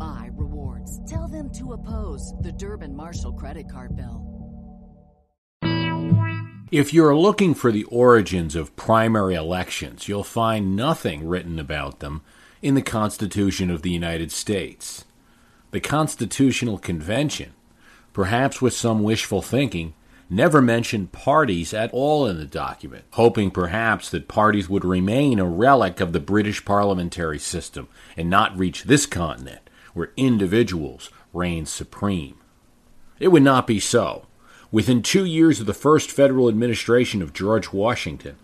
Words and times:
my 0.00 0.30
rewards. 0.32 0.98
Tell 1.06 1.28
them 1.28 1.50
to 1.50 1.74
oppose 1.74 2.32
the 2.40 2.50
Durbin 2.50 2.96
Marshall 2.96 3.34
credit 3.34 3.66
card 3.70 3.94
bill. 3.96 4.26
If 6.72 6.94
you're 6.94 7.16
looking 7.16 7.54
for 7.54 7.70
the 7.70 7.84
origins 7.84 8.56
of 8.56 8.74
primary 8.76 9.34
elections, 9.34 10.08
you'll 10.08 10.24
find 10.24 10.74
nothing 10.74 11.28
written 11.28 11.58
about 11.58 11.98
them 11.98 12.22
in 12.62 12.74
the 12.74 12.82
Constitution 12.82 13.70
of 13.70 13.82
the 13.82 13.90
United 13.90 14.32
States. 14.32 15.04
The 15.72 15.80
Constitutional 15.80 16.78
Convention, 16.78 17.52
perhaps 18.14 18.62
with 18.62 18.72
some 18.72 19.02
wishful 19.02 19.42
thinking, 19.42 19.92
never 20.30 20.62
mentioned 20.62 21.12
parties 21.12 21.74
at 21.74 21.90
all 21.92 22.26
in 22.26 22.38
the 22.38 22.46
document, 22.46 23.04
hoping 23.10 23.50
perhaps 23.50 24.08
that 24.10 24.28
parties 24.28 24.68
would 24.68 24.84
remain 24.84 25.38
a 25.38 25.44
relic 25.44 26.00
of 26.00 26.12
the 26.12 26.20
British 26.20 26.64
parliamentary 26.64 27.38
system 27.38 27.88
and 28.16 28.30
not 28.30 28.56
reach 28.56 28.84
this 28.84 29.04
continent 29.06 29.60
where 29.94 30.12
individuals 30.16 31.10
reign 31.32 31.66
supreme. 31.66 32.36
It 33.18 33.28
would 33.28 33.42
not 33.42 33.66
be 33.66 33.80
so. 33.80 34.26
Within 34.72 35.02
two 35.02 35.24
years 35.24 35.60
of 35.60 35.66
the 35.66 35.74
first 35.74 36.10
federal 36.10 36.48
administration 36.48 37.22
of 37.22 37.32
George 37.32 37.72
Washington, 37.72 38.36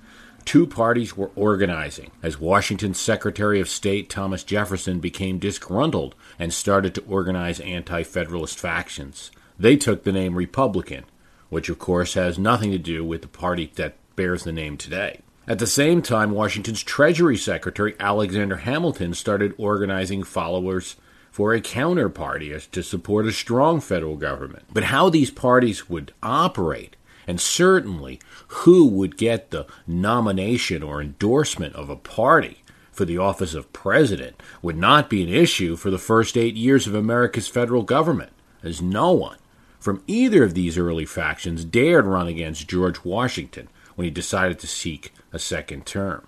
two 0.45 0.67
parties 0.67 1.17
were 1.17 1.31
organizing 1.35 2.11
as 2.23 2.41
Washington's 2.41 3.01
Secretary 3.01 3.61
of 3.61 3.69
State 3.69 4.11
Thomas 4.11 4.43
Jefferson 4.43 4.99
became 4.99 5.39
disgruntled 5.39 6.15
and 6.39 6.53
started 6.53 6.95
to 6.95 7.05
organize 7.09 7.61
anti 7.61 8.03
Federalist 8.03 8.59
factions. 8.59 9.31
They 9.59 9.77
took 9.77 10.05
the 10.05 10.13
name 10.13 10.35
Republican, 10.35 11.05
which 11.49 11.69
of 11.69 11.79
course 11.79 12.15
has 12.15 12.39
nothing 12.39 12.71
to 12.73 12.79
do 12.79 13.05
with 13.05 13.23
the 13.23 13.29
party 13.29 13.71
that 13.77 13.97
bears 14.17 14.45
the 14.45 14.53
name 14.53 14.77
today. 14.77 15.21
At 15.49 15.61
the 15.61 15.67
same 15.67 16.03
time, 16.03 16.33
Washington's 16.33 16.83
Treasury 16.83 17.37
Secretary 17.37 17.95
Alexander 18.01 18.57
Hamilton 18.57 19.15
started 19.15 19.55
organizing 19.59 20.25
followers 20.25 20.97
for 21.37 21.53
a 21.53 21.61
counterparty 21.61 22.57
uh, 22.57 22.61
to 22.73 22.83
support 22.83 23.27
a 23.27 23.31
strong 23.31 23.79
federal 23.79 24.17
government. 24.17 24.65
But 24.73 24.85
how 24.85 25.11
these 25.11 25.31
parties 25.31 25.87
would 25.87 26.15
operate, 26.23 26.97
and 27.27 27.39
certainly 27.39 28.21
who 28.47 28.87
would 28.87 29.19
get 29.19 29.51
the 29.51 29.67
nomination 29.87 30.83
or 30.83 31.03
endorsement 31.03 31.75
of 31.75 31.91
a 31.91 31.95
party 31.95 32.63
for 32.91 33.05
the 33.05 33.19
office 33.19 33.53
of 33.53 33.71
president, 33.75 34.43
would 34.63 34.79
not 34.79 35.11
be 35.11 35.23
an 35.23 35.29
issue 35.29 35.77
for 35.77 35.91
the 35.91 35.99
first 35.99 36.39
eight 36.39 36.55
years 36.55 36.87
of 36.87 36.95
America's 36.95 37.49
federal 37.49 37.83
government, 37.83 38.33
as 38.63 38.81
no 38.81 39.13
one 39.13 39.37
from 39.79 40.03
either 40.07 40.43
of 40.43 40.55
these 40.55 40.79
early 40.79 41.05
factions 41.05 41.67
dared 41.67 42.07
run 42.07 42.29
against 42.29 42.67
George 42.67 43.05
Washington 43.05 43.69
when 43.95 44.07
he 44.07 44.11
decided 44.11 44.59
to 44.61 44.67
seek 44.67 45.13
a 45.35 45.39
second 45.39 45.85
term. 45.85 46.27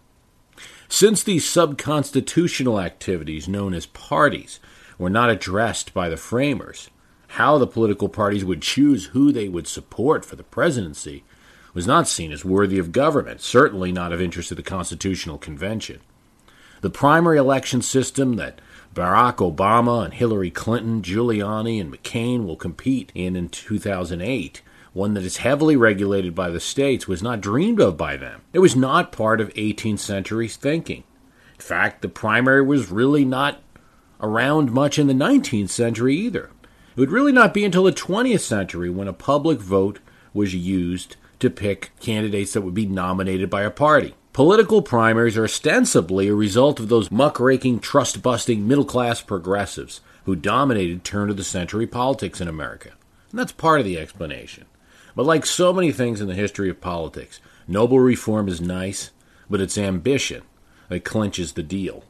Since 0.86 1.22
these 1.22 1.46
subconstitutional 1.46 2.84
activities, 2.84 3.48
known 3.48 3.72
as 3.72 3.86
parties, 3.86 4.60
were 4.98 5.10
not 5.10 5.30
addressed 5.30 5.94
by 5.94 6.08
the 6.08 6.16
framers. 6.16 6.90
How 7.32 7.56
the 7.58 7.66
political 7.66 8.08
parties 8.08 8.44
would 8.44 8.62
choose 8.62 9.06
who 9.06 9.32
they 9.32 9.48
would 9.48 9.66
support 9.66 10.24
for 10.24 10.36
the 10.36 10.42
presidency 10.42 11.24
was 11.74 11.86
not 11.86 12.08
seen 12.08 12.32
as 12.32 12.44
worthy 12.44 12.78
of 12.78 12.92
government, 12.92 13.40
certainly 13.40 13.92
not 13.92 14.12
of 14.12 14.20
interest 14.20 14.48
to 14.48 14.54
the 14.54 14.62
Constitutional 14.62 15.38
Convention. 15.38 16.00
The 16.80 16.90
primary 16.90 17.38
election 17.38 17.82
system 17.82 18.36
that 18.36 18.60
Barack 18.94 19.36
Obama 19.36 20.04
and 20.04 20.14
Hillary 20.14 20.50
Clinton, 20.50 21.02
Giuliani 21.02 21.80
and 21.80 21.92
McCain 21.92 22.46
will 22.46 22.56
compete 22.56 23.12
in 23.14 23.36
in 23.36 23.48
2008, 23.48 24.62
one 24.92 25.14
that 25.14 25.24
is 25.24 25.36
heavily 25.38 25.76
regulated 25.76 26.34
by 26.34 26.50
the 26.50 26.60
states, 26.60 27.06
was 27.06 27.22
not 27.22 27.40
dreamed 27.40 27.80
of 27.80 27.96
by 27.96 28.16
them. 28.16 28.40
It 28.52 28.60
was 28.60 28.74
not 28.74 29.12
part 29.12 29.40
of 29.40 29.52
18th 29.54 30.00
century 30.00 30.48
thinking. 30.48 31.04
In 31.54 31.60
fact, 31.60 32.02
the 32.02 32.08
primary 32.08 32.62
was 32.62 32.90
really 32.90 33.24
not 33.24 33.60
around 34.20 34.72
much 34.72 34.98
in 34.98 35.06
the 35.06 35.12
19th 35.12 35.70
century 35.70 36.14
either. 36.16 36.50
It 36.96 37.00
would 37.00 37.10
really 37.10 37.32
not 37.32 37.54
be 37.54 37.64
until 37.64 37.84
the 37.84 37.92
20th 37.92 38.40
century 38.40 38.90
when 38.90 39.08
a 39.08 39.12
public 39.12 39.60
vote 39.60 40.00
was 40.34 40.54
used 40.54 41.16
to 41.38 41.50
pick 41.50 41.92
candidates 42.00 42.52
that 42.52 42.62
would 42.62 42.74
be 42.74 42.86
nominated 42.86 43.48
by 43.48 43.62
a 43.62 43.70
party. 43.70 44.14
Political 44.32 44.82
primaries 44.82 45.36
are 45.36 45.44
ostensibly 45.44 46.28
a 46.28 46.34
result 46.34 46.80
of 46.80 46.88
those 46.88 47.10
muckraking, 47.10 47.80
trust 47.80 48.22
busting, 48.22 48.66
middle 48.66 48.84
class 48.84 49.20
progressives 49.20 50.00
who 50.24 50.36
dominated 50.36 51.04
turn 51.04 51.30
of 51.30 51.36
the 51.36 51.44
century 51.44 51.86
politics 51.86 52.40
in 52.40 52.48
America. 52.48 52.90
And 53.30 53.38
that's 53.38 53.52
part 53.52 53.80
of 53.80 53.86
the 53.86 53.98
explanation. 53.98 54.66
But 55.16 55.26
like 55.26 55.46
so 55.46 55.72
many 55.72 55.90
things 55.90 56.20
in 56.20 56.28
the 56.28 56.34
history 56.34 56.68
of 56.68 56.80
politics, 56.80 57.40
noble 57.66 57.98
reform 57.98 58.48
is 58.48 58.60
nice, 58.60 59.10
but 59.50 59.60
it's 59.60 59.78
ambition 59.78 60.42
that 60.88 61.04
clinches 61.04 61.52
the 61.52 61.62
deal 61.62 62.04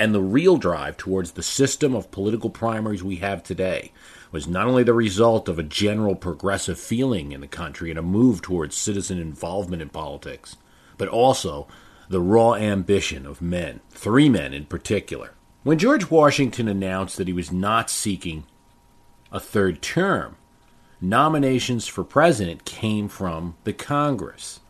and 0.00 0.14
the 0.14 0.22
real 0.22 0.56
drive 0.56 0.96
towards 0.96 1.32
the 1.32 1.42
system 1.42 1.94
of 1.94 2.10
political 2.10 2.48
primaries 2.48 3.04
we 3.04 3.16
have 3.16 3.42
today 3.42 3.92
was 4.32 4.48
not 4.48 4.66
only 4.66 4.82
the 4.82 4.94
result 4.94 5.46
of 5.46 5.58
a 5.58 5.62
general 5.62 6.14
progressive 6.14 6.80
feeling 6.80 7.32
in 7.32 7.42
the 7.42 7.46
country 7.46 7.90
and 7.90 7.98
a 7.98 8.02
move 8.02 8.40
towards 8.40 8.74
citizen 8.74 9.18
involvement 9.18 9.82
in 9.82 9.90
politics, 9.90 10.56
but 10.96 11.06
also 11.06 11.68
the 12.08 12.20
raw 12.20 12.54
ambition 12.54 13.26
of 13.26 13.42
men, 13.42 13.80
three 13.90 14.30
men 14.30 14.54
in 14.54 14.64
particular. 14.64 15.34
When 15.64 15.78
George 15.78 16.10
Washington 16.10 16.66
announced 16.66 17.18
that 17.18 17.28
he 17.28 17.34
was 17.34 17.52
not 17.52 17.90
seeking 17.90 18.44
a 19.30 19.38
third 19.38 19.82
term, 19.82 20.36
nominations 20.98 21.86
for 21.86 22.04
president 22.04 22.64
came 22.64 23.06
from 23.06 23.54
the 23.64 23.74
Congress. 23.74 24.60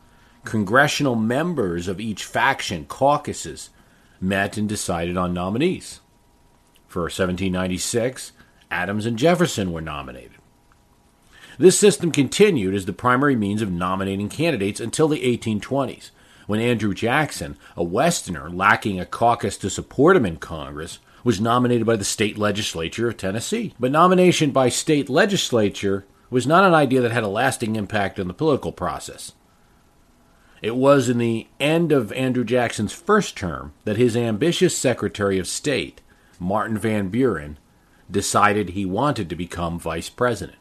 Congressional 0.43 1.15
members 1.15 1.87
of 1.87 2.01
each 2.01 2.25
faction, 2.25 2.83
caucuses, 2.83 3.69
met 4.21 4.57
and 4.57 4.69
decided 4.69 5.17
on 5.17 5.33
nominees. 5.33 5.99
For 6.87 7.03
1796, 7.03 8.31
Adams 8.69 9.05
and 9.05 9.17
Jefferson 9.17 9.71
were 9.71 9.81
nominated. 9.81 10.37
This 11.57 11.77
system 11.77 12.11
continued 12.11 12.73
as 12.73 12.85
the 12.85 12.93
primary 12.93 13.35
means 13.35 13.61
of 13.61 13.71
nominating 13.71 14.29
candidates 14.29 14.79
until 14.79 15.07
the 15.07 15.21
1820s, 15.21 16.11
when 16.47 16.59
Andrew 16.59 16.93
Jackson, 16.93 17.57
a 17.75 17.83
Westerner 17.83 18.49
lacking 18.49 18.99
a 18.99 19.05
caucus 19.05 19.57
to 19.57 19.69
support 19.69 20.17
him 20.17 20.25
in 20.25 20.37
Congress, 20.37 20.99
was 21.23 21.39
nominated 21.39 21.85
by 21.85 21.95
the 21.95 22.03
state 22.03 22.37
legislature 22.37 23.07
of 23.07 23.17
Tennessee. 23.17 23.73
But 23.79 23.91
nomination 23.91 24.51
by 24.51 24.69
state 24.69 25.09
legislature 25.09 26.05
was 26.29 26.47
not 26.47 26.63
an 26.63 26.73
idea 26.73 27.01
that 27.01 27.11
had 27.11 27.23
a 27.23 27.27
lasting 27.27 27.75
impact 27.75 28.19
on 28.19 28.27
the 28.27 28.33
political 28.33 28.71
process. 28.71 29.33
It 30.61 30.75
was 30.75 31.09
in 31.09 31.17
the 31.17 31.47
end 31.59 31.91
of 31.91 32.11
Andrew 32.13 32.43
Jackson's 32.43 32.93
first 32.93 33.35
term 33.35 33.73
that 33.83 33.97
his 33.97 34.15
ambitious 34.15 34.77
Secretary 34.77 35.39
of 35.39 35.47
State, 35.47 36.01
Martin 36.39 36.77
Van 36.77 37.09
Buren, 37.09 37.57
decided 38.09 38.69
he 38.69 38.85
wanted 38.85 39.29
to 39.29 39.35
become 39.35 39.79
vice 39.79 40.09
president. 40.09 40.57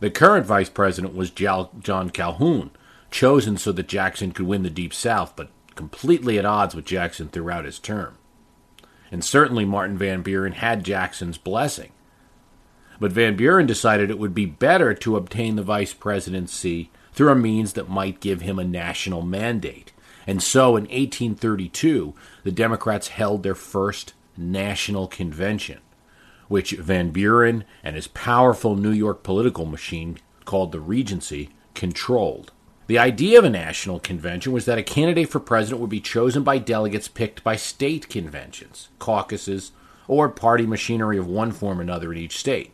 The 0.00 0.10
current 0.10 0.46
vice 0.46 0.70
president 0.70 1.14
was 1.14 1.30
John 1.30 2.10
Calhoun, 2.10 2.70
chosen 3.10 3.58
so 3.58 3.70
that 3.72 3.88
Jackson 3.88 4.32
could 4.32 4.46
win 4.46 4.62
the 4.62 4.70
Deep 4.70 4.94
South, 4.94 5.34
but 5.36 5.50
completely 5.74 6.38
at 6.38 6.46
odds 6.46 6.74
with 6.74 6.86
Jackson 6.86 7.28
throughout 7.28 7.66
his 7.66 7.78
term. 7.78 8.16
And 9.12 9.22
certainly 9.22 9.66
Martin 9.66 9.98
Van 9.98 10.22
Buren 10.22 10.52
had 10.52 10.84
Jackson's 10.84 11.36
blessing. 11.36 11.92
But 12.98 13.12
Van 13.12 13.36
Buren 13.36 13.66
decided 13.66 14.10
it 14.10 14.18
would 14.18 14.34
be 14.34 14.46
better 14.46 14.94
to 14.94 15.16
obtain 15.16 15.56
the 15.56 15.62
vice 15.62 15.92
presidency 15.92 16.90
through 17.20 17.32
a 17.32 17.34
means 17.34 17.74
that 17.74 17.86
might 17.86 18.18
give 18.20 18.40
him 18.40 18.58
a 18.58 18.64
national 18.64 19.20
mandate. 19.20 19.92
And 20.26 20.42
so 20.42 20.68
in 20.68 20.84
1832, 20.84 22.14
the 22.44 22.50
Democrats 22.50 23.08
held 23.08 23.42
their 23.42 23.54
first 23.54 24.14
national 24.38 25.06
convention, 25.06 25.80
which 26.48 26.70
Van 26.70 27.10
Buren 27.10 27.64
and 27.84 27.94
his 27.94 28.06
powerful 28.06 28.74
New 28.74 28.90
York 28.90 29.22
political 29.22 29.66
machine 29.66 30.16
called 30.46 30.72
the 30.72 30.80
Regency 30.80 31.50
controlled. 31.74 32.52
The 32.86 32.98
idea 32.98 33.38
of 33.38 33.44
a 33.44 33.50
national 33.50 34.00
convention 34.00 34.52
was 34.52 34.64
that 34.64 34.78
a 34.78 34.82
candidate 34.82 35.28
for 35.28 35.40
president 35.40 35.82
would 35.82 35.90
be 35.90 36.00
chosen 36.00 36.42
by 36.42 36.56
delegates 36.56 37.08
picked 37.08 37.44
by 37.44 37.56
state 37.56 38.08
conventions, 38.08 38.88
caucuses, 38.98 39.72
or 40.08 40.30
party 40.30 40.64
machinery 40.64 41.18
of 41.18 41.26
one 41.26 41.52
form 41.52 41.80
or 41.80 41.82
another 41.82 42.12
in 42.12 42.18
each 42.18 42.38
state 42.38 42.72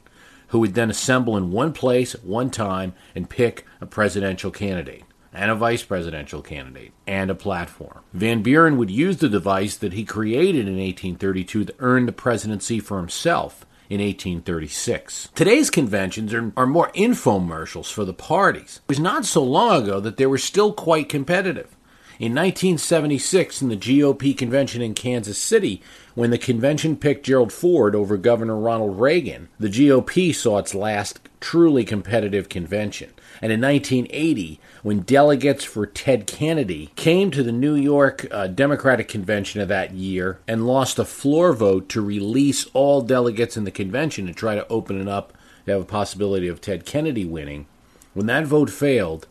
who 0.49 0.61
would 0.61 0.75
then 0.75 0.91
assemble 0.91 1.37
in 1.37 1.51
one 1.51 1.73
place 1.73 2.15
at 2.15 2.25
one 2.25 2.51
time 2.51 2.95
and 3.15 3.31
pick 3.31 3.65
a 3.81 3.87
presidential 3.87 4.51
candidate 4.51 5.05
and 5.33 5.51
a 5.51 5.55
vice 5.55 5.83
presidential 5.83 6.41
candidate 6.41 6.93
and 7.07 7.31
a 7.31 7.35
platform. 7.35 8.01
Van 8.15 8.43
Buren 8.43 8.79
would 8.79 8.91
use 8.91 9.19
the 9.19 9.29
device 9.29 9.77
that 9.77 9.93
he 9.93 10.05
created 10.05 10.67
in 10.67 10.79
1832 10.79 11.67
to 11.67 11.75
earn 11.79 12.07
the 12.07 12.13
presidency 12.13 12.81
for 12.81 12.97
himself 12.99 13.67
in 13.89 14.01
1836. 14.01 15.29
Today's 15.35 15.71
conventions 15.71 16.33
are, 16.33 16.53
are 16.57 16.67
more 16.67 16.91
infomercials 16.93 17.93
for 17.93 18.05
the 18.05 18.15
parties. 18.15 18.81
It 18.85 18.89
was 18.89 19.01
not 19.01 19.25
so 19.27 19.45
long 19.45 19.85
ago 19.85 20.01
that 20.01 20.17
they 20.17 20.27
were 20.27 20.39
still 20.39 20.73
quite 20.73 21.09
competitive. 21.09 21.77
In 22.19 22.35
1976, 22.35 23.61
in 23.61 23.69
the 23.69 23.77
GOP 23.77 24.37
convention 24.37 24.81
in 24.81 24.95
Kansas 24.95 25.37
City, 25.37 25.83
when 26.17 26.31
the 26.31 26.39
convention 26.39 26.97
picked 26.97 27.27
Gerald 27.27 27.53
Ford 27.53 27.95
over 27.95 28.17
Governor 28.17 28.57
Ronald 28.57 28.99
Reagan, 28.99 29.51
the 29.61 29.69
GOP 29.69 30.35
saw 30.35 30.57
its 30.57 30.75
last 30.75 31.21
truly 31.41 31.85
competitive 31.85 32.49
convention. 32.49 33.11
And 33.43 33.53
in 33.53 33.61
1980, 33.61 34.59
when 34.83 35.01
delegates 35.01 35.63
for 35.63 35.85
Ted 35.85 36.27
Kennedy 36.27 36.91
came 36.97 37.31
to 37.33 37.43
the 37.43 37.53
New 37.53 37.75
York 37.75 38.27
uh, 38.31 38.47
Democratic 38.47 39.09
Convention 39.09 39.61
of 39.61 39.69
that 39.69 39.93
year 39.93 40.39
and 40.49 40.67
lost 40.67 40.99
a 40.99 41.05
floor 41.05 41.53
vote 41.53 41.91
to 41.91 42.01
release 42.01 42.67
all 42.73 43.03
delegates 43.03 43.59
in 43.59 43.65
the 43.65 43.71
convention 43.71 44.27
and 44.27 44.35
try 44.35 44.55
to 44.55 44.67
open 44.69 44.99
it 44.99 45.09
up 45.09 45.35
to 45.67 45.73
have 45.73 45.83
a 45.83 45.85
possibility 45.85 46.49
of 46.49 46.63
Ted 46.63 46.87
Kennedy 46.87 47.27
winning, 47.27 47.67
when 48.15 48.25
that 48.25 48.47
vote 48.47 48.71
failed, 48.71 49.27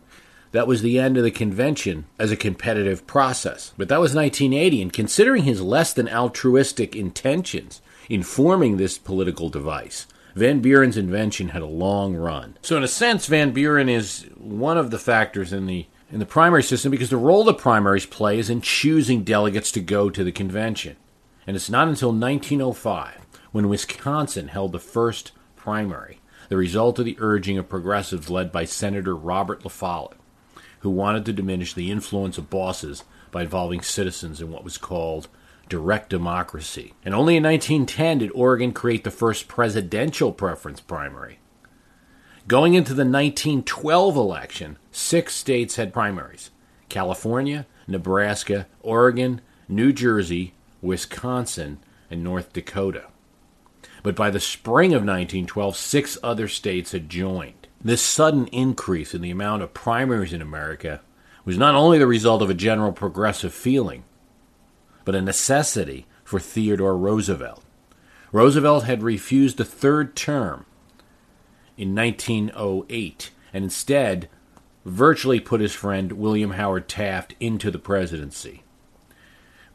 that 0.56 0.68
was 0.68 0.82
the 0.82 0.98
end 0.98 1.18
of 1.18 1.24
the 1.24 1.32
convention 1.32 2.06
as 2.18 2.32
a 2.32 2.38
competitive 2.38 3.06
process. 3.06 3.74
But 3.78 3.90
that 3.90 4.00
was 4.00 4.16
1980, 4.16 4.82
and 4.82 4.94
considering 4.94 5.44
his 5.44 5.62
less 5.62 5.92
than 5.92 6.08
altruistic 6.08 6.96
intentions 6.96 7.82
in 8.08 8.24
forming 8.24 8.78
this 8.78 8.98
political 8.98 9.50
device, 9.50 10.08
Van 10.34 10.62
Buren's 10.62 10.96
invention 10.96 11.50
had 11.50 11.62
a 11.62 11.68
long 11.68 12.16
run. 12.16 12.58
So, 12.62 12.78
in 12.78 12.84
a 12.84 12.88
sense, 12.88 13.26
Van 13.28 13.52
Buren 13.52 13.90
is 13.90 14.30
one 14.38 14.78
of 14.78 14.92
the 14.92 14.98
factors 14.98 15.52
in 15.52 15.66
the 15.66 15.88
in 16.10 16.20
the 16.20 16.26
primary 16.26 16.64
system 16.64 16.90
because 16.90 17.10
the 17.10 17.18
role 17.18 17.44
the 17.44 17.54
primaries 17.54 18.06
play 18.06 18.40
is 18.40 18.50
in 18.50 18.62
choosing 18.62 19.24
delegates 19.24 19.72
to 19.74 19.82
go 19.82 20.10
to 20.10 20.24
the 20.24 20.32
convention. 20.32 20.96
And 21.46 21.58
it's 21.58 21.70
not 21.70 21.90
until 21.90 22.14
1905 22.14 23.26
when 23.52 23.68
Wisconsin 23.68 24.48
held 24.48 24.72
the 24.72 24.80
first 24.80 25.34
primary, 25.58 26.22
the 26.48 26.56
result 26.56 27.00
of 27.00 27.06
the 27.06 27.18
urging 27.20 27.58
of 27.58 27.68
progressives 27.68 28.30
led 28.30 28.52
by 28.54 28.64
Senator 28.64 29.16
Robert 29.16 29.66
La 29.66 29.70
Follette 29.70 30.18
who 30.86 30.92
wanted 30.92 31.26
to 31.26 31.34
diminish 31.34 31.74
the 31.74 31.90
influence 31.90 32.38
of 32.38 32.48
bosses 32.48 33.04
by 33.32 33.42
involving 33.42 33.82
citizens 33.82 34.40
in 34.40 34.52
what 34.52 34.64
was 34.64 34.78
called 34.78 35.28
direct 35.68 36.12
democracy. 36.12 36.94
And 37.04 37.16
only 37.16 37.38
in 37.38 37.44
1910 37.44 38.20
did 38.20 38.32
Oregon 38.36 38.72
create 38.72 39.04
the 39.04 39.10
first 39.10 39.48
presidential 39.48 40.32
preference 40.32 40.80
primary. 40.80 41.40
Going 42.48 42.76
into 42.76 42.94
the 42.94 43.02
1912 43.02 44.16
election, 44.16 44.78
six 44.92 45.34
states 45.34 45.78
had 45.78 45.92
primaries 45.92 46.52
California, 46.88 47.66
Nebraska, 47.88 48.68
Oregon, 48.84 49.42
New 49.68 49.92
Jersey, 49.92 50.54
Wisconsin, 50.84 51.80
and 52.12 52.24
North 52.24 52.54
Dakota. 52.54 53.06
But 54.04 54.16
by 54.16 54.30
the 54.30 54.40
spring 54.40 54.92
of 54.92 55.02
1912, 55.02 55.76
six 55.76 56.20
other 56.22 56.48
states 56.48 56.92
had 56.92 57.10
joined. 57.10 57.65
This 57.86 58.02
sudden 58.02 58.48
increase 58.48 59.14
in 59.14 59.22
the 59.22 59.30
amount 59.30 59.62
of 59.62 59.76
primaries 59.76 60.34
in 60.34 60.42
America 60.42 61.02
was 61.46 61.56
not 61.56 61.76
only 61.76 62.00
the 62.00 62.08
result 62.08 62.42
of 62.42 62.50
a 62.50 62.56
general 62.56 62.92
progressive 62.92 63.54
feeling, 63.54 64.06
but 65.04 65.14
a 65.14 65.22
necessity 65.22 66.08
for 66.24 66.40
Theodore 66.40 66.98
Roosevelt. 66.98 67.64
Roosevelt 68.32 68.86
had 68.86 69.04
refused 69.04 69.60
a 69.60 69.64
third 69.64 70.16
term 70.16 70.66
in 71.78 71.94
1908 71.94 73.30
and 73.54 73.64
instead 73.64 74.30
virtually 74.84 75.40
put 75.40 75.62
his 75.62 75.74
friend 75.74 76.14
William 76.14 76.54
Howard 76.54 76.90
Taft 76.90 77.36
into 77.40 77.70
the 77.70 77.78
presidency. 77.78 78.64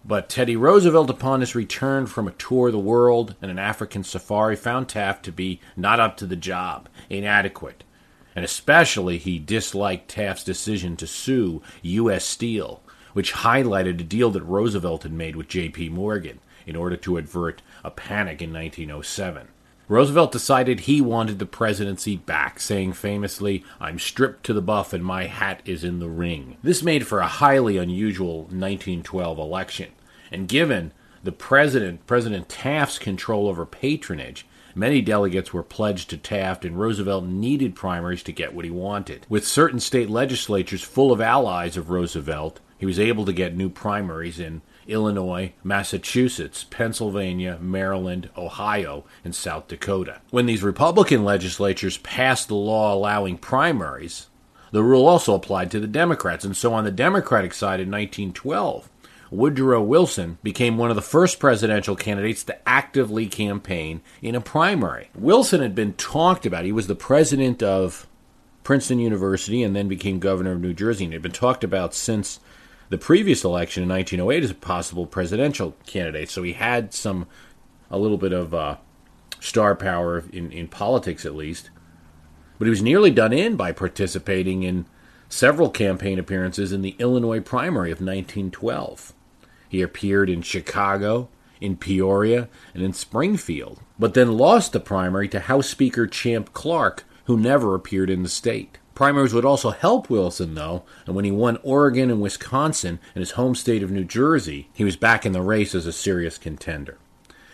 But 0.05 0.29
Teddy 0.29 0.57
Roosevelt, 0.57 1.11
upon 1.11 1.43
his 1.43 1.55
return 1.55 2.09
from 2.09 2.27
a 2.27 2.33
tour 2.33 2.67
of 2.67 2.73
the 2.73 2.79
world 2.81 3.37
and 3.41 3.53
an 3.53 3.61
African 3.61 4.03
safari, 4.03 4.57
found 4.57 4.89
Taft 4.89 5.25
to 5.27 5.31
be 5.31 5.61
not 5.77 6.01
up 6.01 6.17
to 6.17 6.27
the 6.27 6.35
job, 6.35 6.89
inadequate, 7.09 7.85
and 8.35 8.45
especially 8.45 9.19
he 9.19 9.39
disliked 9.39 10.09
Taft's 10.09 10.45
decision 10.45 10.97
to 10.97 11.07
sue 11.07 11.63
U.S. 11.83 12.25
Steel, 12.25 12.83
which 13.13 13.35
highlighted 13.35 14.01
a 14.01 14.05
deal 14.05 14.31
that 14.31 14.43
Roosevelt 14.43 15.03
had 15.03 15.13
made 15.13 15.37
with 15.37 15.49
J.P. 15.49 15.89
Morgan 15.91 16.41
in 16.67 16.77
order 16.77 16.97
to 16.97 17.17
avert 17.17 17.63
a 17.83 17.91
panic 17.91 18.41
in 18.41 18.53
1907. 18.53 19.49
Roosevelt 19.89 20.31
decided 20.31 20.81
he 20.81 21.01
wanted 21.01 21.41
the 21.41 21.47
presidency 21.47 22.17
back, 22.17 22.61
saying 22.61 22.93
famously, 22.93 23.65
I'm 23.81 23.99
stripped 23.99 24.45
to 24.45 24.53
the 24.53 24.63
buff 24.63 24.93
and 24.93 25.05
my 25.05 25.25
hat 25.25 25.63
is 25.65 25.83
in 25.83 25.99
the 25.99 26.09
ring. 26.09 26.59
This 26.63 26.81
made 26.81 27.09
for 27.09 27.19
a 27.19 27.27
highly 27.27 27.77
unusual 27.77 28.43
1912 28.43 29.39
election, 29.41 29.91
and 30.31 30.47
given 30.47 30.93
the 31.25 31.33
president, 31.33 32.07
President 32.07 32.49
Taft's 32.49 33.01
control 33.01 33.49
over 33.49 33.67
patronage, 33.67 34.47
Many 34.75 35.01
delegates 35.01 35.53
were 35.53 35.63
pledged 35.63 36.11
to 36.11 36.17
Taft, 36.17 36.65
and 36.65 36.79
Roosevelt 36.79 37.25
needed 37.25 37.75
primaries 37.75 38.23
to 38.25 38.33
get 38.33 38.55
what 38.55 38.65
he 38.65 38.71
wanted. 38.71 39.27
With 39.29 39.47
certain 39.47 39.81
state 39.81 40.11
legislatures 40.11 40.83
full 40.83 41.13
of 41.13 41.21
allies 41.21 41.77
of 41.77 41.91
Roosevelt, 41.91 42.61
he 42.79 42.87
was 42.87 42.99
able 42.99 43.25
to 43.27 43.33
get 43.33 43.57
new 43.57 43.69
primaries 43.69 44.41
in 44.41 44.63
Illinois, 44.87 45.53
Massachusetts, 45.63 46.65
Pennsylvania, 46.69 47.59
Maryland, 47.61 48.31
Ohio, 48.37 49.05
and 49.25 49.35
South 49.35 49.69
Dakota. 49.69 50.21
When 50.31 50.47
these 50.47 50.63
Republican 50.63 51.25
legislatures 51.25 51.99
passed 51.99 52.49
the 52.49 52.55
law 52.55 52.93
allowing 52.93 53.39
primaries, 53.39 54.27
the 54.73 54.83
rule 54.83 55.07
also 55.07 55.35
applied 55.35 55.71
to 55.73 55.81
the 55.81 55.87
Democrats, 55.87 56.45
and 56.45 56.57
so 56.57 56.73
on 56.73 56.85
the 56.85 56.91
Democratic 56.91 57.55
side 57.55 57.81
in 57.81 57.91
1912, 57.91 58.90
Woodrow 59.31 59.81
Wilson 59.81 60.39
became 60.43 60.77
one 60.77 60.91
of 60.91 60.97
the 60.97 61.03
first 61.03 61.39
presidential 61.39 61.95
candidates 61.95 62.43
to 62.45 62.69
actively 62.69 63.27
campaign 63.27 64.01
in 64.21 64.35
a 64.35 64.41
primary. 64.41 65.09
Wilson 65.15 65.61
had 65.61 65.75
been 65.75 65.93
talked 65.93 66.45
about. 66.45 66.65
He 66.65 66.73
was 66.73 66.89
the 66.89 66.97
president 66.97 67.63
of 67.63 68.09
Princeton 68.65 68.99
University 68.99 69.63
and 69.63 69.75
then 69.75 69.89
became 69.89 70.19
governor 70.19 70.53
of 70.53 70.61
New 70.61 70.75
Jersey, 70.75 71.05
and 71.05 71.13
he 71.13 71.15
had 71.15 71.23
been 71.23 71.33
talked 71.33 71.63
about 71.63 71.95
since 71.95 72.41
the 72.89 72.99
previous 72.99 73.45
election 73.45 73.85
in 73.85 73.89
1908 73.89 74.43
as 74.43 74.51
a 74.51 74.55
possible 74.55 75.07
presidential 75.07 75.77
candidate. 75.87 76.29
So 76.29 76.43
he 76.43 76.55
had 76.55 76.93
some, 76.93 77.29
a 77.89 77.99
little 77.99 78.19
bit 78.19 78.33
of 78.33 78.53
uh, 78.53 78.77
star 79.39 79.77
power 79.77 80.25
in, 80.33 80.51
in 80.51 80.67
politics 80.67 81.25
at 81.25 81.37
least. 81.37 81.71
But 82.59 82.67
he 82.67 82.71
was 82.71 82.83
nearly 82.83 83.13
done 83.13 83.33
in 83.33 83.57
by 83.57 83.73
participating 83.73 84.65
in 84.65 84.87
several 85.29 85.71
campaign 85.71 86.19
appearances 86.19 86.73
in 86.73 86.83
the 86.83 86.97
Illinois 86.99 87.41
primary 87.41 87.91
of 87.91 87.99
1912. 88.01 89.15
He 89.71 89.83
appeared 89.83 90.29
in 90.29 90.43
Chicago, 90.43 91.29
in 91.61 91.77
Peoria, 91.77 92.49
and 92.75 92.83
in 92.83 92.93
Springfield, 92.93 93.79
but 94.01 94.15
then 94.15 94.37
lost 94.37 94.73
the 94.73 94.81
primary 94.81 95.29
to 95.29 95.39
House 95.39 95.69
Speaker 95.69 96.09
Champ 96.09 96.53
Clark, 96.53 97.05
who 97.27 97.39
never 97.39 97.77
appeared 97.77 98.11
in 98.11 98.25
the 98.25 98.29
state. 98.29 98.79
Primaries 98.97 99.33
would 99.33 99.45
also 99.45 99.71
help 99.71 100.11
Wilson, 100.11 100.57
though, 100.57 100.83
and 101.07 101.15
when 101.15 101.25
he 101.25 101.31
won 101.31 101.57
Oregon 101.63 102.11
and 102.11 102.21
Wisconsin 102.21 102.99
and 103.15 103.23
his 103.23 103.33
home 103.33 103.55
state 103.55 103.85
of 103.85 103.93
New 103.93 104.03
Jersey, 104.03 104.69
he 104.75 104.83
was 104.83 104.97
back 104.97 105.25
in 105.25 105.31
the 105.31 105.41
race 105.41 105.73
as 105.73 105.87
a 105.87 105.93
serious 105.93 106.37
contender. 106.37 106.99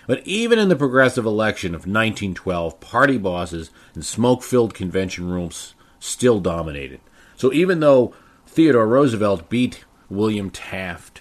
But 0.06 0.26
even 0.26 0.58
in 0.58 0.70
the 0.70 0.74
progressive 0.74 1.26
election 1.26 1.74
of 1.74 1.80
1912, 1.80 2.80
party 2.80 3.18
bosses 3.18 3.70
and 3.92 4.02
smoke 4.02 4.42
filled 4.42 4.72
convention 4.72 5.28
rooms 5.28 5.74
still 6.00 6.40
dominated. 6.40 7.00
So 7.36 7.52
even 7.52 7.80
though 7.80 8.14
Theodore 8.46 8.88
Roosevelt 8.88 9.50
beat 9.50 9.84
William 10.08 10.48
Taft 10.48 11.20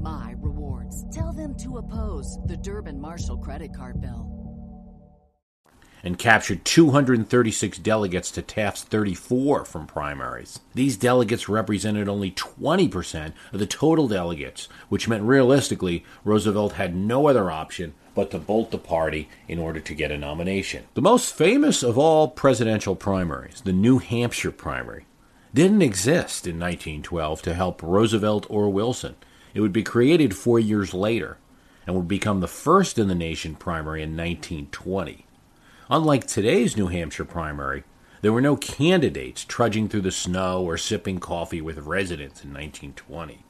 my 0.00 0.34
rewards. 0.38 1.04
Tell 1.14 1.32
them 1.32 1.54
to 1.56 1.78
oppose 1.78 2.38
the 2.46 2.56
Durbin 2.56 3.00
Marshall 3.00 3.38
credit 3.38 3.74
card 3.74 4.00
bill. 4.00 4.36
And 6.02 6.18
captured 6.18 6.64
236 6.64 7.76
delegates 7.78 8.30
to 8.30 8.40
Taft's 8.40 8.84
34 8.84 9.66
from 9.66 9.86
primaries. 9.86 10.60
These 10.74 10.96
delegates 10.96 11.48
represented 11.48 12.08
only 12.08 12.30
20% 12.30 13.34
of 13.52 13.58
the 13.58 13.66
total 13.66 14.08
delegates, 14.08 14.66
which 14.88 15.08
meant 15.08 15.24
realistically 15.24 16.04
Roosevelt 16.24 16.72
had 16.72 16.96
no 16.96 17.28
other 17.28 17.50
option 17.50 17.92
but 18.14 18.30
to 18.30 18.38
bolt 18.38 18.70
the 18.70 18.78
party 18.78 19.28
in 19.46 19.58
order 19.58 19.80
to 19.80 19.94
get 19.94 20.10
a 20.10 20.16
nomination. 20.16 20.84
The 20.94 21.02
most 21.02 21.34
famous 21.34 21.82
of 21.82 21.98
all 21.98 22.28
presidential 22.28 22.96
primaries, 22.96 23.60
the 23.60 23.72
New 23.72 23.98
Hampshire 23.98 24.52
primary, 24.52 25.04
didn't 25.52 25.82
exist 25.82 26.46
in 26.46 26.58
1912 26.58 27.42
to 27.42 27.54
help 27.54 27.82
Roosevelt 27.82 28.46
or 28.48 28.70
Wilson. 28.70 29.16
It 29.54 29.60
would 29.60 29.72
be 29.72 29.82
created 29.82 30.36
four 30.36 30.58
years 30.58 30.94
later 30.94 31.38
and 31.86 31.96
would 31.96 32.08
become 32.08 32.40
the 32.40 32.48
first 32.48 32.98
in 32.98 33.08
the 33.08 33.14
nation 33.14 33.54
primary 33.56 34.02
in 34.02 34.16
1920. 34.16 35.26
Unlike 35.90 36.26
today's 36.26 36.76
New 36.76 36.86
Hampshire 36.86 37.24
primary, 37.24 37.84
There 38.22 38.32
were 38.34 38.42
no 38.42 38.56
candidates 38.56 39.44
trudging 39.44 39.88
through 39.88 40.02
the 40.02 40.10
snow 40.10 40.62
or 40.62 40.76
sipping 40.76 41.20
coffee 41.20 41.62
with 41.62 41.78
residents 41.78 42.44
in 42.44 42.50
1920. 42.50 43.44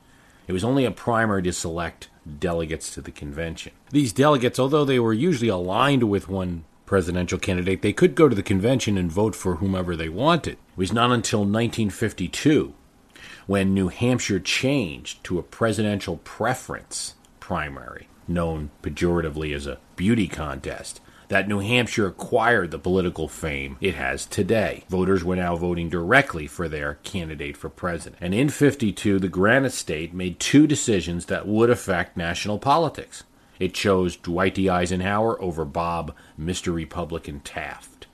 It 0.47 0.52
was 0.52 0.62
only 0.62 0.85
a 0.85 0.92
primary 0.92 1.42
to 1.42 1.52
select 1.52 2.09
delegates 2.38 2.92
to 2.95 3.00
the 3.00 3.11
convention. 3.11 3.73
These 3.90 4.12
delegates, 4.12 4.61
although 4.61 4.85
they 4.85 5.00
were 5.00 5.12
usually 5.12 5.49
aligned 5.49 6.04
with 6.04 6.28
one 6.28 6.64
presidential 6.87 7.38
candidate, 7.38 7.83
they 7.83 7.92
could 7.92 8.14
go 8.14 8.28
to 8.28 8.35
the 8.35 8.42
convention 8.42 8.97
and 8.97 9.11
vote 9.11 9.35
for 9.35 9.57
whomever 9.57 9.97
they 9.97 10.09
wanted. 10.09 10.52
It 10.52 10.76
was 10.76 10.92
not 10.92 11.11
until 11.11 11.40
1952 11.40 12.75
when 13.47 13.75
New 13.75 13.88
Hampshire 13.88 14.40
changed 14.40 15.23
to 15.25 15.38
a 15.38 15.42
presidential 15.42 16.18
preference 16.18 17.14
primary, 17.38 18.09
known 18.28 18.70
pejoratively 18.82 19.54
as 19.54 19.66
a 19.66 19.78
beauty 19.97 20.28
contest, 20.28 21.00
that 21.30 21.49
New 21.49 21.61
Hampshire 21.61 22.09
acquired 22.09 22.73
the 22.73 22.78
political 22.78 23.28
fame 23.28 23.76
it 23.80 23.94
has 23.94 24.26
today. 24.26 24.85
Voters 24.88 25.23
were 25.23 25.37
now 25.37 25.54
voting 25.54 25.88
directly 25.88 26.49
for 26.49 26.68
their 26.68 26.94
candidate 27.04 27.56
for 27.56 27.68
president. 27.68 28.20
And 28.20 28.35
in 28.35 28.49
52, 28.49 29.20
the 29.20 29.28
Granite 29.28 29.73
State 29.73 30.12
made 30.12 30.40
two 30.40 30.66
decisions 30.66 31.26
that 31.26 31.47
would 31.47 31.70
affect 31.70 32.16
national 32.16 32.59
politics. 32.59 33.23
It 33.61 33.75
chose 33.75 34.16
Dwight 34.16 34.56
D. 34.56 34.68
Eisenhower 34.68 35.40
over 35.40 35.64
Bob, 35.64 36.14
Mr. 36.38 36.75
Republican 36.75 37.40
Taft, 37.40 38.09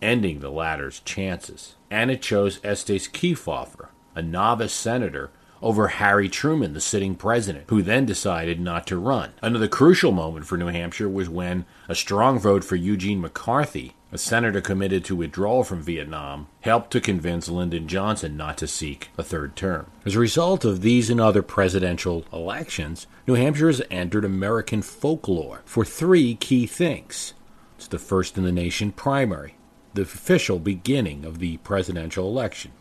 ending 0.00 0.38
the 0.38 0.50
latter's 0.50 1.00
chances. 1.00 1.74
And 1.90 2.08
it 2.08 2.22
chose 2.22 2.60
Estes 2.62 3.08
Kefauver, 3.08 3.88
a 4.18 4.22
novice 4.22 4.74
senator 4.74 5.30
over 5.62 5.88
Harry 5.88 6.28
Truman, 6.28 6.72
the 6.72 6.80
sitting 6.80 7.14
president, 7.14 7.64
who 7.68 7.82
then 7.82 8.04
decided 8.04 8.60
not 8.60 8.86
to 8.88 8.96
run. 8.96 9.32
Another 9.42 9.68
crucial 9.68 10.12
moment 10.12 10.46
for 10.46 10.56
New 10.56 10.66
Hampshire 10.66 11.08
was 11.08 11.28
when 11.28 11.64
a 11.88 11.94
strong 11.94 12.38
vote 12.38 12.64
for 12.64 12.76
Eugene 12.76 13.20
McCarthy, 13.20 13.94
a 14.10 14.18
senator 14.18 14.60
committed 14.60 15.04
to 15.04 15.16
withdrawal 15.16 15.64
from 15.64 15.82
Vietnam, 15.82 16.46
helped 16.60 16.90
to 16.92 17.00
convince 17.00 17.48
Lyndon 17.48 17.88
Johnson 17.88 18.36
not 18.36 18.58
to 18.58 18.66
seek 18.66 19.10
a 19.18 19.22
third 19.22 19.56
term. 19.56 19.90
As 20.04 20.14
a 20.14 20.20
result 20.20 20.64
of 20.64 20.80
these 20.80 21.10
and 21.10 21.20
other 21.20 21.42
presidential 21.42 22.24
elections, 22.32 23.06
New 23.26 23.34
Hampshire 23.34 23.66
has 23.66 23.82
entered 23.90 24.24
American 24.24 24.82
folklore 24.82 25.62
for 25.64 25.84
three 25.84 26.34
key 26.34 26.66
things. 26.66 27.34
It's 27.76 27.88
the 27.88 27.98
first 27.98 28.38
in 28.38 28.44
the 28.44 28.52
nation 28.52 28.92
primary, 28.92 29.54
the 29.94 30.02
official 30.02 30.58
beginning 30.58 31.24
of 31.24 31.38
the 31.38 31.58
presidential 31.58 32.26
election. 32.28 32.72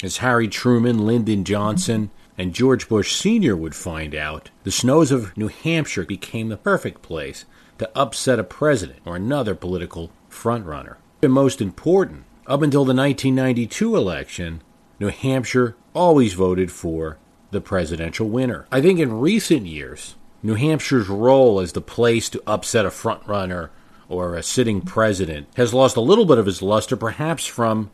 As 0.00 0.18
Harry 0.18 0.46
Truman, 0.46 1.04
Lyndon 1.06 1.42
Johnson, 1.42 2.10
and 2.36 2.54
George 2.54 2.88
Bush 2.88 3.16
Sr. 3.16 3.56
would 3.56 3.74
find 3.74 4.14
out, 4.14 4.50
the 4.62 4.70
snows 4.70 5.10
of 5.10 5.36
New 5.36 5.48
Hampshire 5.48 6.04
became 6.04 6.48
the 6.48 6.56
perfect 6.56 7.02
place 7.02 7.44
to 7.78 7.90
upset 7.98 8.38
a 8.38 8.44
president 8.44 9.00
or 9.04 9.16
another 9.16 9.56
political 9.56 10.12
frontrunner. 10.30 10.96
And 11.20 11.32
most 11.32 11.60
important, 11.60 12.24
up 12.46 12.62
until 12.62 12.84
the 12.84 12.94
1992 12.94 13.96
election, 13.96 14.62
New 15.00 15.08
Hampshire 15.08 15.74
always 15.94 16.34
voted 16.34 16.70
for 16.70 17.18
the 17.50 17.60
presidential 17.60 18.28
winner. 18.28 18.66
I 18.70 18.80
think 18.80 19.00
in 19.00 19.18
recent 19.18 19.66
years, 19.66 20.14
New 20.44 20.54
Hampshire's 20.54 21.08
role 21.08 21.58
as 21.58 21.72
the 21.72 21.80
place 21.80 22.28
to 22.30 22.42
upset 22.46 22.86
a 22.86 22.90
frontrunner 22.90 23.70
or 24.08 24.36
a 24.36 24.44
sitting 24.44 24.80
president 24.80 25.48
has 25.56 25.74
lost 25.74 25.96
a 25.96 26.00
little 26.00 26.24
bit 26.24 26.38
of 26.38 26.46
its 26.46 26.62
luster, 26.62 26.96
perhaps 26.96 27.46
from 27.46 27.90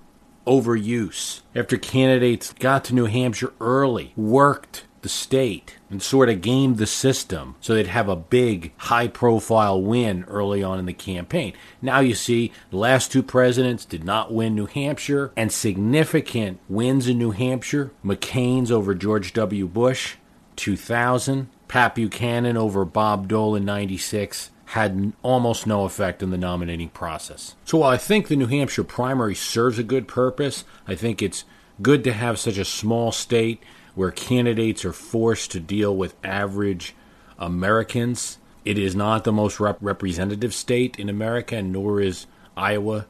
overuse. 0.46 1.40
After 1.54 1.76
candidates 1.76 2.52
got 2.54 2.84
to 2.84 2.94
New 2.94 3.06
Hampshire 3.06 3.52
early, 3.60 4.12
worked 4.16 4.84
the 5.04 5.08
state, 5.10 5.76
and 5.90 6.02
sort 6.02 6.30
of 6.30 6.40
gamed 6.40 6.78
the 6.78 6.86
system 6.86 7.54
so 7.60 7.74
they'd 7.74 7.86
have 7.86 8.08
a 8.08 8.16
big, 8.16 8.72
high 8.78 9.06
profile 9.06 9.80
win 9.80 10.24
early 10.28 10.62
on 10.62 10.78
in 10.78 10.86
the 10.86 10.94
campaign. 10.94 11.52
Now 11.82 12.00
you 12.00 12.14
see 12.14 12.52
the 12.70 12.78
last 12.78 13.12
two 13.12 13.22
presidents 13.22 13.84
did 13.84 14.02
not 14.02 14.32
win 14.32 14.54
New 14.54 14.64
Hampshire, 14.64 15.30
and 15.36 15.52
significant 15.52 16.58
wins 16.70 17.06
in 17.06 17.18
New 17.18 17.32
Hampshire 17.32 17.92
McCain's 18.02 18.72
over 18.72 18.94
George 18.94 19.34
W. 19.34 19.66
Bush, 19.68 20.16
2000, 20.56 21.48
Pat 21.68 21.94
Buchanan 21.94 22.56
over 22.56 22.86
Bob 22.86 23.28
Dole 23.28 23.56
in 23.56 23.64
96, 23.66 24.50
had 24.74 25.12
almost 25.22 25.68
no 25.68 25.84
effect 25.84 26.20
in 26.20 26.30
the 26.30 26.36
nominating 26.36 26.88
process. 26.88 27.54
So 27.64 27.78
while 27.78 27.90
I 27.90 27.96
think 27.96 28.26
the 28.26 28.34
New 28.34 28.48
Hampshire 28.48 28.82
primary 28.82 29.36
serves 29.36 29.78
a 29.78 29.84
good 29.84 30.08
purpose, 30.08 30.64
I 30.88 30.96
think 30.96 31.22
it's 31.22 31.44
good 31.80 32.02
to 32.02 32.12
have 32.12 32.40
such 32.40 32.58
a 32.58 32.64
small 32.64 33.12
state 33.12 33.62
where 33.94 34.10
candidates 34.10 34.84
are 34.84 34.92
forced 34.92 35.52
to 35.52 35.60
deal 35.60 35.96
with 35.96 36.16
average 36.24 36.92
Americans. 37.38 38.38
It 38.64 38.76
is 38.76 38.96
not 38.96 39.22
the 39.22 39.30
most 39.30 39.60
rep- 39.60 39.78
representative 39.80 40.52
state 40.52 40.98
in 40.98 41.08
America, 41.08 41.62
nor 41.62 42.00
is 42.00 42.26
Iowa, 42.56 43.06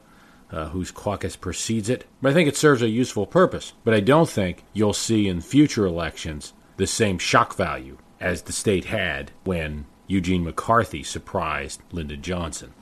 uh, 0.51 0.69
whose 0.69 0.91
caucus 0.91 1.35
precedes 1.35 1.89
it. 1.89 2.05
But 2.21 2.29
I 2.29 2.35
think 2.35 2.47
it 2.47 2.57
serves 2.57 2.83
a 2.83 2.89
useful 2.89 3.25
purpose. 3.25 3.73
But 3.83 3.95
I 3.95 4.01
don't 4.01 4.29
think 4.29 4.63
you'll 4.73 4.93
see 4.93 5.27
in 5.27 5.41
future 5.41 5.87
elections 5.87 6.53
the 6.77 6.85
same 6.85 7.17
shock 7.17 7.55
value 7.55 7.97
as 8.19 8.43
the 8.43 8.53
state 8.53 8.85
had 8.85 9.31
when 9.45 9.87
Eugene 10.07 10.43
McCarthy 10.43 11.03
surprised 11.03 11.81
Lyndon 11.91 12.21
Johnson. 12.21 12.73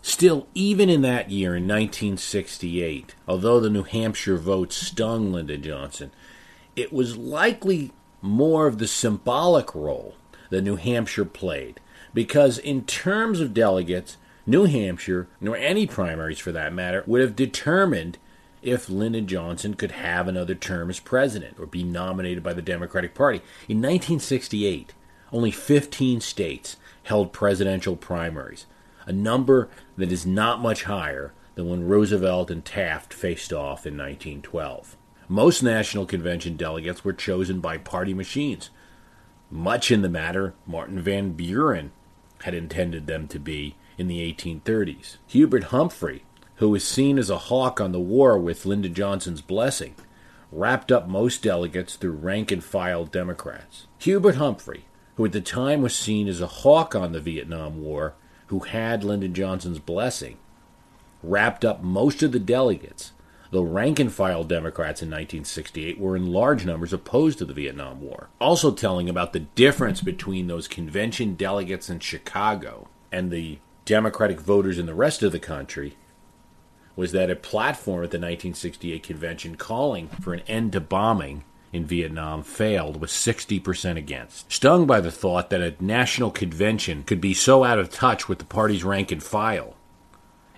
Still, 0.00 0.46
even 0.54 0.88
in 0.88 1.02
that 1.02 1.30
year, 1.30 1.56
in 1.56 1.64
1968, 1.64 3.14
although 3.26 3.60
the 3.60 3.70
New 3.70 3.82
Hampshire 3.82 4.36
vote 4.36 4.72
stung 4.72 5.32
Lyndon 5.32 5.62
Johnson, 5.62 6.12
it 6.76 6.92
was 6.92 7.16
likely 7.16 7.92
more 8.22 8.66
of 8.66 8.78
the 8.78 8.86
symbolic 8.86 9.74
role 9.74 10.14
that 10.50 10.62
New 10.62 10.76
Hampshire 10.76 11.24
played. 11.24 11.80
Because, 12.14 12.58
in 12.58 12.84
terms 12.84 13.40
of 13.40 13.52
delegates, 13.52 14.16
New 14.46 14.64
Hampshire, 14.64 15.28
nor 15.40 15.56
any 15.56 15.86
primaries 15.86 16.38
for 16.38 16.52
that 16.52 16.72
matter, 16.72 17.04
would 17.06 17.20
have 17.20 17.36
determined 17.36 18.16
if 18.62 18.88
Lyndon 18.88 19.26
Johnson 19.26 19.74
could 19.74 19.92
have 19.92 20.26
another 20.26 20.54
term 20.54 20.90
as 20.90 21.00
president 21.00 21.58
or 21.58 21.66
be 21.66 21.82
nominated 21.82 22.42
by 22.42 22.54
the 22.54 22.62
Democratic 22.62 23.14
Party. 23.14 23.38
In 23.68 23.78
1968, 23.78 24.94
only 25.32 25.50
15 25.50 26.20
states 26.20 26.76
held 27.04 27.32
presidential 27.32 27.96
primaries, 27.96 28.66
a 29.06 29.12
number 29.12 29.68
that 29.96 30.12
is 30.12 30.26
not 30.26 30.60
much 30.60 30.84
higher 30.84 31.32
than 31.54 31.68
when 31.68 31.88
Roosevelt 31.88 32.50
and 32.50 32.64
Taft 32.64 33.12
faced 33.12 33.52
off 33.52 33.86
in 33.86 33.96
1912. 33.96 34.96
Most 35.28 35.62
National 35.62 36.06
Convention 36.06 36.56
delegates 36.56 37.04
were 37.04 37.12
chosen 37.12 37.60
by 37.60 37.78
party 37.78 38.14
machines. 38.14 38.70
Much 39.50 39.90
in 39.90 40.02
the 40.02 40.08
matter 40.08 40.54
Martin 40.66 41.00
Van 41.00 41.32
Buren 41.32 41.92
had 42.42 42.54
intended 42.54 43.06
them 43.06 43.26
to 43.28 43.38
be 43.38 43.76
in 43.98 44.08
the 44.08 44.20
1830s. 44.32 45.16
Hubert 45.26 45.64
Humphrey, 45.64 46.24
who 46.56 46.70
was 46.70 46.84
seen 46.84 47.18
as 47.18 47.30
a 47.30 47.38
hawk 47.38 47.80
on 47.80 47.92
the 47.92 48.00
war 48.00 48.38
with 48.38 48.64
Lyndon 48.64 48.94
Johnson's 48.94 49.40
blessing, 49.40 49.94
wrapped 50.50 50.90
up 50.90 51.08
most 51.08 51.42
delegates 51.42 51.96
through 51.96 52.12
rank 52.12 52.50
and 52.50 52.64
file 52.64 53.04
Democrats. 53.04 53.86
Hubert 53.98 54.36
Humphrey 54.36 54.84
who 55.18 55.24
at 55.24 55.32
the 55.32 55.40
time 55.40 55.82
was 55.82 55.96
seen 55.96 56.28
as 56.28 56.40
a 56.40 56.46
hawk 56.46 56.94
on 56.94 57.10
the 57.10 57.18
Vietnam 57.18 57.82
War, 57.82 58.14
who 58.46 58.60
had 58.60 59.02
Lyndon 59.02 59.34
Johnson's 59.34 59.80
blessing, 59.80 60.36
wrapped 61.24 61.64
up 61.64 61.82
most 61.82 62.22
of 62.22 62.30
the 62.30 62.38
delegates, 62.38 63.10
The 63.50 63.64
rank 63.64 63.98
and 63.98 64.12
file 64.12 64.44
Democrats 64.44 65.02
in 65.02 65.08
1968 65.08 65.98
were 65.98 66.14
in 66.14 66.32
large 66.32 66.64
numbers 66.64 66.92
opposed 66.92 67.38
to 67.38 67.44
the 67.44 67.52
Vietnam 67.52 68.00
War. 68.00 68.28
Also 68.40 68.70
telling 68.70 69.08
about 69.08 69.32
the 69.32 69.40
difference 69.40 70.02
between 70.02 70.46
those 70.46 70.68
convention 70.68 71.34
delegates 71.34 71.90
in 71.90 71.98
Chicago 71.98 72.88
and 73.10 73.32
the 73.32 73.58
Democratic 73.86 74.38
voters 74.40 74.78
in 74.78 74.86
the 74.86 74.94
rest 74.94 75.24
of 75.24 75.32
the 75.32 75.40
country 75.40 75.96
was 76.94 77.10
that 77.10 77.30
a 77.30 77.34
platform 77.34 78.04
at 78.04 78.12
the 78.12 78.18
1968 78.18 79.02
convention 79.02 79.56
calling 79.56 80.06
for 80.20 80.32
an 80.32 80.42
end 80.46 80.72
to 80.74 80.80
bombing 80.80 81.42
in 81.72 81.84
Vietnam 81.84 82.42
failed 82.42 83.00
with 83.00 83.10
60% 83.10 83.96
against. 83.96 84.50
Stung 84.50 84.86
by 84.86 85.00
the 85.00 85.10
thought 85.10 85.50
that 85.50 85.60
a 85.60 85.74
national 85.80 86.30
convention 86.30 87.02
could 87.02 87.20
be 87.20 87.34
so 87.34 87.64
out 87.64 87.78
of 87.78 87.90
touch 87.90 88.28
with 88.28 88.38
the 88.38 88.44
party's 88.44 88.84
rank 88.84 89.12
and 89.12 89.22
file, 89.22 89.74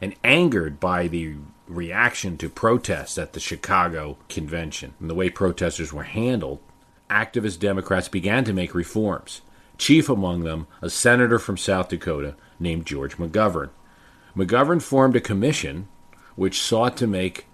and 0.00 0.14
angered 0.22 0.78
by 0.80 1.08
the 1.08 1.34
reaction 1.66 2.36
to 2.36 2.48
protests 2.48 3.16
at 3.18 3.32
the 3.32 3.40
Chicago 3.40 4.18
convention 4.28 4.94
and 4.98 5.08
the 5.08 5.14
way 5.14 5.30
protesters 5.30 5.92
were 5.92 6.04
handled, 6.04 6.60
activist 7.08 7.58
Democrats 7.58 8.08
began 8.08 8.44
to 8.44 8.52
make 8.52 8.74
reforms. 8.74 9.40
Chief 9.78 10.08
among 10.08 10.44
them, 10.44 10.66
a 10.82 10.90
senator 10.90 11.38
from 11.38 11.56
South 11.56 11.88
Dakota 11.88 12.34
named 12.58 12.86
George 12.86 13.16
McGovern. 13.16 13.70
McGovern 14.36 14.82
formed 14.82 15.16
a 15.16 15.20
commission 15.20 15.88
which 16.36 16.60
sought 16.60 16.96
to 16.98 17.06
make 17.06 17.46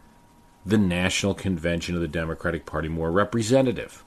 the 0.66 0.76
National 0.76 1.32
Convention 1.32 1.94
of 1.94 2.00
the 2.00 2.08
Democratic 2.08 2.66
Party 2.66 2.88
more 2.88 3.12
representative. 3.12 4.04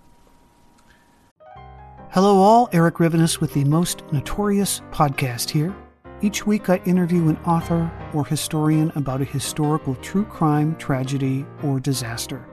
Hello, 2.12 2.38
all. 2.38 2.68
Eric 2.74 2.96
Rivenes 2.96 3.40
with 3.40 3.54
the 3.54 3.64
most 3.64 4.04
notorious 4.12 4.82
podcast 4.92 5.50
here. 5.50 5.74
Each 6.22 6.46
week, 6.46 6.70
I 6.70 6.82
interview 6.84 7.30
an 7.30 7.38
author 7.46 7.90
or 8.14 8.26
historian 8.26 8.92
about 8.96 9.22
a 9.22 9.26
historical 9.26 9.96
true 9.96 10.26
crime, 10.26 10.76
tragedy, 10.76 11.46
or 11.64 11.80
disaster. 11.80 12.46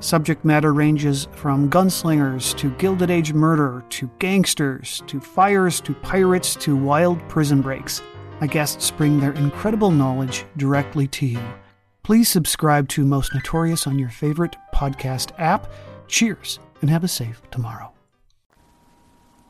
Subject 0.00 0.44
matter 0.44 0.74
ranges 0.74 1.28
from 1.32 1.70
gunslingers 1.70 2.54
to 2.58 2.70
Gilded 2.72 3.10
Age 3.10 3.32
murder 3.32 3.82
to 3.88 4.10
gangsters 4.18 5.02
to 5.06 5.18
fires 5.18 5.80
to 5.80 5.94
pirates 5.94 6.56
to 6.56 6.76
wild 6.76 7.26
prison 7.30 7.62
breaks. 7.62 8.02
My 8.38 8.48
guests 8.48 8.90
bring 8.90 9.18
their 9.18 9.32
incredible 9.32 9.90
knowledge 9.90 10.44
directly 10.58 11.08
to 11.08 11.24
you 11.24 11.40
Please 12.06 12.28
subscribe 12.28 12.88
to 12.90 13.04
Most 13.04 13.34
Notorious 13.34 13.84
on 13.84 13.98
your 13.98 14.10
favorite 14.10 14.54
podcast 14.72 15.32
app. 15.38 15.68
Cheers 16.06 16.60
and 16.80 16.88
have 16.88 17.02
a 17.02 17.08
safe 17.08 17.42
tomorrow. 17.50 17.90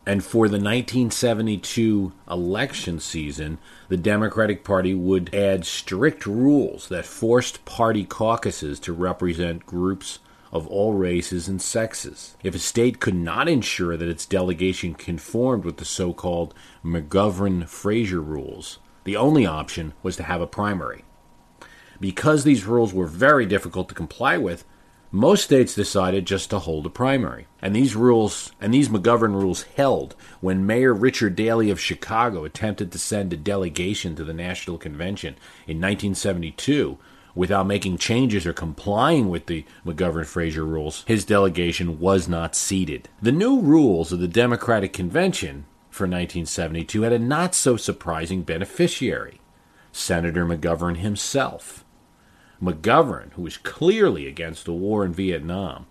And 0.06 0.24
for 0.24 0.48
the 0.48 0.56
1972 0.56 2.14
election 2.30 2.98
season, 2.98 3.58
the 3.90 3.98
Democratic 3.98 4.64
Party 4.64 4.94
would 4.94 5.34
add 5.34 5.66
strict 5.66 6.24
rules 6.24 6.88
that 6.88 7.04
forced 7.04 7.62
party 7.66 8.06
caucuses 8.06 8.80
to 8.80 8.94
represent 8.94 9.66
groups 9.66 10.20
of 10.50 10.66
all 10.66 10.94
races 10.94 11.48
and 11.48 11.60
sexes. 11.60 12.38
If 12.42 12.54
a 12.54 12.58
state 12.58 13.00
could 13.00 13.16
not 13.16 13.50
ensure 13.50 13.98
that 13.98 14.08
its 14.08 14.24
delegation 14.24 14.94
conformed 14.94 15.66
with 15.66 15.76
the 15.76 15.84
so 15.84 16.14
called 16.14 16.54
McGovern 16.82 17.68
Fraser 17.68 18.22
rules, 18.22 18.78
the 19.04 19.14
only 19.16 19.44
option 19.44 19.92
was 20.02 20.16
to 20.16 20.22
have 20.22 20.40
a 20.40 20.46
primary. 20.46 21.04
Because 22.00 22.44
these 22.44 22.64
rules 22.64 22.92
were 22.92 23.06
very 23.06 23.46
difficult 23.46 23.88
to 23.88 23.94
comply 23.94 24.36
with, 24.36 24.64
most 25.10 25.44
states 25.44 25.74
decided 25.74 26.26
just 26.26 26.50
to 26.50 26.58
hold 26.58 26.84
a 26.84 26.90
primary. 26.90 27.46
And 27.62 27.74
these 27.74 27.96
rules 27.96 28.52
and 28.60 28.74
these 28.74 28.88
McGovern 28.88 29.32
rules 29.32 29.62
held 29.62 30.14
when 30.40 30.66
Mayor 30.66 30.92
Richard 30.92 31.36
Daley 31.36 31.70
of 31.70 31.80
Chicago 31.80 32.44
attempted 32.44 32.92
to 32.92 32.98
send 32.98 33.32
a 33.32 33.36
delegation 33.36 34.16
to 34.16 34.24
the 34.24 34.34
National 34.34 34.78
Convention 34.78 35.34
in 35.66 35.80
1972 35.80 36.98
without 37.34 37.66
making 37.66 37.98
changes 37.98 38.46
or 38.46 38.52
complying 38.52 39.28
with 39.28 39.46
the 39.46 39.64
McGovern 39.84 40.26
Fraser 40.26 40.64
rules. 40.64 41.04
His 41.06 41.24
delegation 41.24 42.00
was 42.00 42.28
not 42.28 42.56
seated. 42.56 43.08
The 43.22 43.32
new 43.32 43.60
rules 43.60 44.10
of 44.10 44.20
the 44.20 44.28
Democratic 44.28 44.92
Convention 44.92 45.66
for 45.90 46.04
1972 46.04 47.02
had 47.02 47.12
a 47.12 47.18
not 47.18 47.54
so 47.54 47.76
surprising 47.76 48.42
beneficiary 48.42 49.40
Senator 49.92 50.44
McGovern 50.44 50.98
himself. 50.98 51.85
McGovern, 52.62 53.32
who 53.32 53.42
was 53.42 53.56
clearly 53.56 54.26
against 54.26 54.64
the 54.64 54.72
war 54.72 55.04
in 55.04 55.12
Vietnam, 55.12 55.86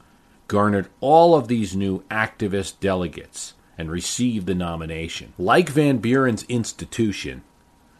garnered 0.48 0.89
all 1.00 1.36
of 1.36 1.48
these 1.48 1.75
new 1.75 2.01
activist 2.03 2.79
delegates 2.79 3.53
and 3.77 3.91
received 3.91 4.48
the 4.48 4.55
nomination. 4.55 5.34
Like 5.38 5.69
Van 5.69 5.98
Buren's 5.98 6.43
institution, 6.43 7.43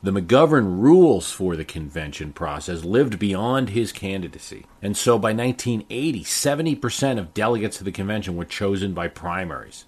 the 0.02 0.12
McGovern 0.12 0.80
rules 0.80 1.32
for 1.32 1.56
the 1.56 1.66
convention 1.66 2.32
process 2.32 2.84
lived 2.84 3.18
beyond 3.18 3.70
his 3.70 3.92
candidacy. 3.92 4.66
And 4.82 4.96
so 4.96 5.18
by 5.18 5.34
1980, 5.34 6.24
70% 6.24 7.20
of 7.20 7.34
delegates 7.34 7.78
to 7.80 7.84
the 7.84 7.92
convention 7.92 8.36
were 8.36 8.46
chosen 8.46 8.94
by 8.94 9.08
primaries. 9.08 9.86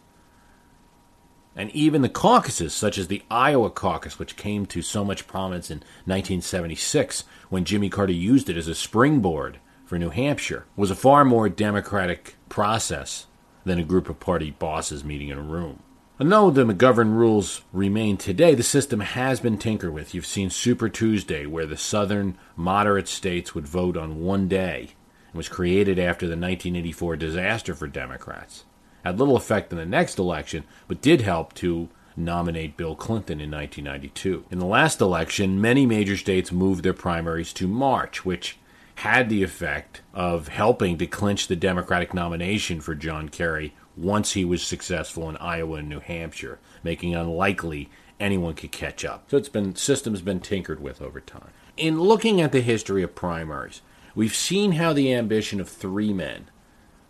And 1.57 1.71
even 1.71 2.03
the 2.03 2.09
caucuses, 2.09 2.71
such 2.71 2.99
as 2.99 3.07
the 3.07 3.23
Iowa 3.31 3.71
caucus, 3.71 4.19
which 4.19 4.35
came 4.35 4.67
to 4.67 4.83
so 4.83 5.03
much 5.03 5.25
prominence 5.25 5.71
in 5.71 5.79
1976 6.05 7.23
when 7.49 7.65
Jimmy 7.65 7.89
Carter 7.89 8.13
used 8.13 8.47
it 8.47 8.57
as 8.57 8.67
a 8.67 8.75
springboard 8.75 9.57
for 9.83 9.97
New 9.97 10.11
Hampshire, 10.11 10.65
was 10.75 10.91
a 10.91 10.95
far 10.95 11.25
more 11.25 11.49
democratic 11.49 12.35
process 12.47 13.25
than 13.65 13.79
a 13.79 13.83
group 13.83 14.07
of 14.07 14.19
party 14.19 14.51
bosses 14.51 15.03
meeting 15.03 15.29
in 15.29 15.39
a 15.39 15.41
room. 15.41 15.81
And 16.19 16.31
though 16.31 16.51
the 16.51 16.63
McGovern 16.63 17.13
rules 17.15 17.63
remain 17.73 18.17
today, 18.17 18.53
the 18.53 18.61
system 18.61 18.99
has 18.99 19.39
been 19.39 19.57
tinkered 19.57 19.93
with. 19.93 20.13
You've 20.13 20.27
seen 20.27 20.51
Super 20.51 20.89
Tuesday, 20.89 21.47
where 21.47 21.65
the 21.65 21.77
southern 21.77 22.37
moderate 22.55 23.07
states 23.07 23.55
would 23.55 23.67
vote 23.67 23.97
on 23.97 24.21
one 24.21 24.47
day, 24.47 24.89
and 25.29 25.37
was 25.37 25.49
created 25.49 25.97
after 25.97 26.27
the 26.27 26.31
1984 26.33 27.15
disaster 27.15 27.73
for 27.73 27.87
Democrats 27.87 28.63
had 29.07 29.19
little 29.19 29.35
effect 29.35 29.71
in 29.71 29.77
the 29.77 29.85
next 29.85 30.19
election, 30.19 30.63
but 30.87 31.01
did 31.01 31.21
help 31.21 31.53
to 31.55 31.89
nominate 32.15 32.77
Bill 32.77 32.95
Clinton 32.95 33.39
in 33.39 33.51
1992. 33.51 34.45
In 34.49 34.59
the 34.59 34.65
last 34.65 35.01
election, 35.01 35.61
many 35.61 35.85
major 35.85 36.17
states 36.17 36.51
moved 36.51 36.83
their 36.83 36.93
primaries 36.93 37.53
to 37.53 37.67
March, 37.67 38.25
which 38.25 38.57
had 38.95 39.29
the 39.29 39.43
effect 39.43 40.01
of 40.13 40.47
helping 40.47 40.97
to 40.97 41.05
clinch 41.05 41.47
the 41.47 41.55
Democratic 41.55 42.13
nomination 42.13 42.81
for 42.81 42.95
John 42.95 43.29
Kerry 43.29 43.75
once 43.95 44.33
he 44.33 44.43
was 44.43 44.63
successful 44.63 45.29
in 45.29 45.37
Iowa 45.37 45.77
and 45.77 45.89
New 45.89 45.99
Hampshire, 45.99 46.59
making 46.83 47.11
it 47.11 47.17
unlikely 47.17 47.89
anyone 48.19 48.55
could 48.55 48.71
catch 48.71 49.05
up. 49.05 49.25
So 49.29 49.37
it's 49.37 49.49
been 49.49 49.75
system's 49.75 50.21
been 50.21 50.39
tinkered 50.39 50.81
with 50.81 51.01
over 51.01 51.19
time. 51.19 51.49
In 51.75 52.01
looking 52.01 52.41
at 52.41 52.51
the 52.51 52.61
history 52.61 53.03
of 53.03 53.13
primaries, 53.13 53.81
we've 54.15 54.35
seen 54.35 54.73
how 54.73 54.93
the 54.93 55.13
ambition 55.13 55.61
of 55.61 55.69
three 55.69 56.11
men, 56.11 56.49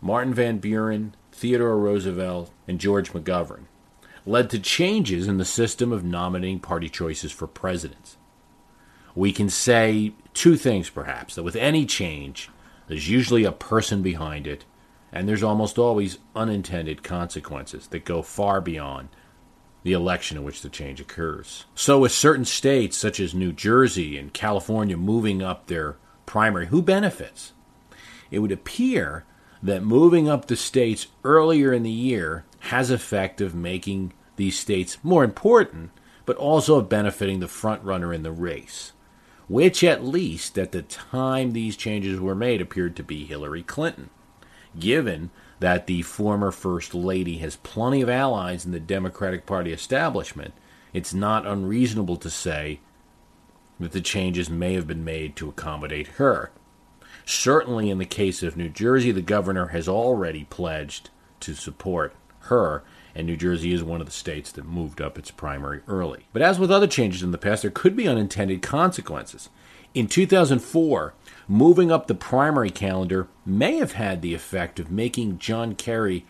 Martin 0.02 0.34
Van 0.34 0.58
Buren, 0.58 1.14
Theodore 1.38 1.78
Roosevelt, 1.78 2.50
and 2.66 2.80
George 2.80 3.12
McGovern, 3.12 3.66
led 4.26 4.50
to 4.50 4.58
changes 4.58 5.28
in 5.28 5.38
the 5.38 5.44
system 5.44 5.92
of 5.92 6.02
nominating 6.02 6.58
party 6.58 6.88
choices 6.88 7.30
for 7.30 7.46
presidents. 7.46 8.16
We 9.14 9.32
can 9.32 9.48
say 9.48 10.14
two 10.34 10.56
things, 10.56 10.90
perhaps 10.90 11.36
that 11.36 11.44
with 11.44 11.54
any 11.54 11.86
change, 11.86 12.50
there's 12.88 13.08
usually 13.08 13.44
a 13.44 13.52
person 13.52 14.02
behind 14.02 14.48
it, 14.48 14.64
and 15.12 15.28
there's 15.28 15.44
almost 15.44 15.78
always 15.78 16.18
unintended 16.34 17.04
consequences 17.04 17.86
that 17.86 18.04
go 18.04 18.20
far 18.22 18.60
beyond 18.60 19.08
the 19.84 19.92
election 19.92 20.36
in 20.36 20.44
which 20.44 20.62
the 20.62 20.68
change 20.68 21.00
occurs. 21.00 21.66
So, 21.76 22.00
with 22.00 22.12
certain 22.12 22.44
states 22.44 22.96
such 22.96 23.20
as 23.20 23.32
New 23.32 23.52
Jersey 23.52 24.18
and 24.18 24.34
California 24.34 24.96
moving 24.96 25.40
up 25.40 25.66
their 25.66 25.98
primary, 26.26 26.66
who 26.66 26.82
benefits? 26.82 27.52
It 28.30 28.40
would 28.40 28.52
appear 28.52 29.24
that 29.62 29.82
moving 29.82 30.28
up 30.28 30.46
the 30.46 30.56
states 30.56 31.08
earlier 31.24 31.72
in 31.72 31.82
the 31.82 31.90
year 31.90 32.44
has 32.60 32.90
effect 32.90 33.40
of 33.40 33.54
making 33.54 34.12
these 34.36 34.58
states 34.58 34.98
more 35.02 35.24
important, 35.24 35.90
but 36.26 36.36
also 36.36 36.76
of 36.76 36.88
benefiting 36.88 37.40
the 37.40 37.48
front 37.48 37.82
runner 37.82 38.12
in 38.12 38.22
the 38.22 38.32
race, 38.32 38.92
which 39.48 39.82
at 39.82 40.04
least 40.04 40.58
at 40.58 40.72
the 40.72 40.82
time 40.82 41.52
these 41.52 41.76
changes 41.76 42.20
were 42.20 42.34
made 42.34 42.60
appeared 42.60 42.94
to 42.96 43.02
be 43.02 43.24
Hillary 43.24 43.62
Clinton. 43.62 44.10
Given 44.78 45.30
that 45.60 45.86
the 45.86 46.02
former 46.02 46.52
First 46.52 46.94
Lady 46.94 47.38
has 47.38 47.56
plenty 47.56 48.00
of 48.00 48.08
allies 48.08 48.64
in 48.64 48.72
the 48.72 48.80
Democratic 48.80 49.44
Party 49.44 49.72
establishment, 49.72 50.54
it's 50.92 51.12
not 51.12 51.46
unreasonable 51.46 52.16
to 52.16 52.30
say 52.30 52.80
that 53.80 53.92
the 53.92 54.00
changes 54.00 54.48
may 54.48 54.74
have 54.74 54.86
been 54.86 55.04
made 55.04 55.36
to 55.36 55.48
accommodate 55.48 56.08
her. 56.08 56.50
Certainly, 57.30 57.90
in 57.90 57.98
the 57.98 58.06
case 58.06 58.42
of 58.42 58.56
New 58.56 58.70
Jersey, 58.70 59.12
the 59.12 59.20
governor 59.20 59.66
has 59.66 59.86
already 59.86 60.44
pledged 60.44 61.10
to 61.40 61.52
support 61.52 62.14
her, 62.44 62.82
and 63.14 63.26
New 63.26 63.36
Jersey 63.36 63.74
is 63.74 63.84
one 63.84 64.00
of 64.00 64.06
the 64.06 64.12
states 64.12 64.50
that 64.52 64.64
moved 64.64 65.02
up 65.02 65.18
its 65.18 65.30
primary 65.30 65.82
early. 65.86 66.24
But 66.32 66.40
as 66.40 66.58
with 66.58 66.70
other 66.70 66.86
changes 66.86 67.22
in 67.22 67.30
the 67.30 67.36
past, 67.36 67.60
there 67.60 67.70
could 67.70 67.94
be 67.94 68.08
unintended 68.08 68.62
consequences. 68.62 69.50
In 69.92 70.06
2004, 70.06 71.12
moving 71.46 71.92
up 71.92 72.06
the 72.06 72.14
primary 72.14 72.70
calendar 72.70 73.28
may 73.44 73.76
have 73.76 73.92
had 73.92 74.22
the 74.22 74.32
effect 74.32 74.80
of 74.80 74.90
making 74.90 75.38
John 75.38 75.74
Kerry 75.74 76.24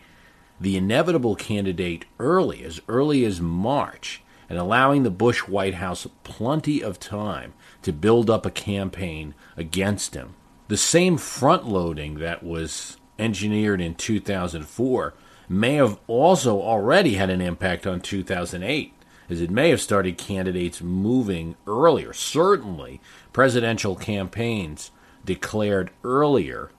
the 0.59 0.75
inevitable 0.75 1.37
candidate 1.37 2.03
early, 2.19 2.61
as 2.65 2.81
early 2.89 3.23
as 3.23 3.39
March, 3.39 4.21
and 4.49 4.59
allowing 4.59 5.03
the 5.03 5.09
Bush 5.09 5.47
White 5.47 5.75
House 5.75 6.05
plenty 6.25 6.83
of 6.83 6.99
time 6.99 7.53
to 7.83 7.93
build 7.93 8.29
up 8.29 8.45
a 8.45 8.51
campaign 8.51 9.33
against 9.55 10.13
him 10.13 10.35
the 10.69 10.77
same 10.77 11.17
front 11.17 11.67
loading 11.67 12.19
that 12.19 12.43
was 12.43 12.95
engineered 13.17 13.81
in 13.81 13.95
2004 13.95 15.15
may 15.49 15.73
have 15.73 15.99
also 16.05 16.61
already 16.61 17.15
had 17.15 17.31
an 17.31 17.41
impact 17.41 17.87
on 17.87 17.99
2008, 17.99 18.93
as 19.29 19.41
it 19.41 19.49
may 19.49 19.71
have 19.71 19.81
started 19.81 20.15
candidates 20.15 20.79
moving 20.79 21.55
earlier. 21.65 22.13
Certainly, 22.13 23.01
presidential 23.33 23.95
campaigns 23.95 24.91
declared 25.25 25.89
earlier 26.03 26.69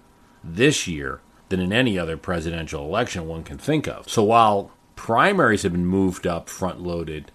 this 0.44 0.86
year 0.86 1.20
than 1.48 1.58
in 1.58 1.72
any 1.72 1.98
other 1.98 2.16
presidential 2.16 2.84
election 2.84 3.26
one 3.26 3.42
can 3.42 3.58
think 3.58 3.88
of. 3.88 4.08
So 4.08 4.22
while 4.22 4.70
primaries 4.94 5.64
have 5.64 5.72
been 5.72 5.84
moved 5.84 6.28
up 6.28 6.48
front 6.48 6.80
loaded 6.80 7.32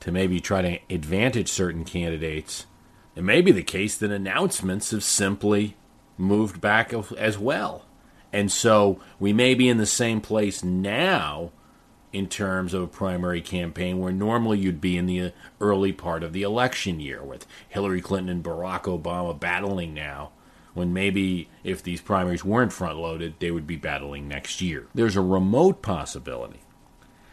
to 0.00 0.10
maybe 0.10 0.40
try 0.40 0.62
to 0.62 0.78
advantage 0.88 1.48
certain 1.48 1.84
candidates, 1.84 2.64
it 3.14 3.22
may 3.22 3.42
be 3.42 3.52
the 3.52 3.62
case 3.62 3.98
that 3.98 4.10
announcements 4.10 4.92
have 4.92 5.04
simply 5.04 5.76
moved 6.20 6.60
back 6.60 6.92
as 6.92 7.38
well. 7.38 7.84
And 8.32 8.52
so 8.52 9.00
we 9.18 9.32
may 9.32 9.54
be 9.54 9.68
in 9.68 9.78
the 9.78 9.86
same 9.86 10.20
place 10.20 10.62
now 10.62 11.50
in 12.12 12.28
terms 12.28 12.74
of 12.74 12.82
a 12.82 12.88
primary 12.88 13.40
campaign 13.40 13.98
where 13.98 14.12
normally 14.12 14.58
you'd 14.58 14.80
be 14.80 14.96
in 14.96 15.06
the 15.06 15.32
early 15.60 15.92
part 15.92 16.22
of 16.22 16.32
the 16.32 16.42
election 16.42 17.00
year 17.00 17.22
with 17.22 17.46
Hillary 17.68 18.00
Clinton 18.00 18.28
and 18.28 18.44
Barack 18.44 18.82
Obama 18.82 19.38
battling 19.38 19.94
now 19.94 20.30
when 20.74 20.92
maybe 20.92 21.48
if 21.64 21.82
these 21.82 22.00
primaries 22.00 22.44
weren't 22.44 22.72
front 22.72 22.98
loaded 22.98 23.34
they 23.38 23.50
would 23.50 23.66
be 23.66 23.76
battling 23.76 24.28
next 24.28 24.60
year. 24.60 24.86
There's 24.94 25.16
a 25.16 25.20
remote 25.20 25.82
possibility 25.82 26.60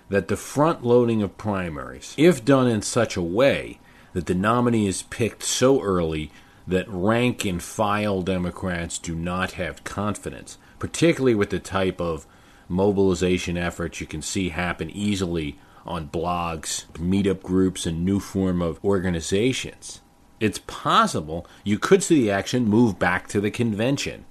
that 0.10 0.28
the 0.28 0.38
front 0.38 0.84
loading 0.84 1.22
of 1.22 1.38
primaries 1.38 2.14
if 2.18 2.46
done 2.46 2.68
in 2.68 2.82
such 2.82 3.18
a 3.18 3.22
way 3.22 3.80
that 4.14 4.26
the 4.26 4.36
nominee 4.36 4.88
is 4.88 5.04
picked 5.04 5.44
so 5.44 5.82
early 5.82 6.32
that 6.68 6.88
rank 6.90 7.46
and 7.46 7.64
file 7.64 8.22
Democrats 8.22 9.00
do 9.00 9.16
not 9.16 9.54
have 9.54 9.84
confidence, 9.84 10.58
particularly 10.80 11.36
with 11.36 11.50
the 11.50 11.60
type 11.60 12.02
of 12.02 12.28
mobilization 12.68 13.58
efforts 13.58 14.02
you 14.02 14.08
can 14.08 14.22
see 14.22 14.50
happen 14.50 14.90
easily 14.90 15.58
on 15.86 16.10
blogs, 16.10 16.86
meetup 16.94 17.42
groups, 17.42 17.86
and 17.86 18.04
new 18.04 18.20
form 18.20 18.62
of 18.62 18.84
organizations. 18.84 20.02
It's 20.40 20.60
possible 20.68 21.48
you 21.64 21.80
could 21.80 22.04
see 22.04 22.24
the 22.24 22.32
action 22.32 22.66
move 22.66 23.00
back 23.00 23.28
to 23.30 23.40
the 23.40 23.50
convention, 23.50 24.26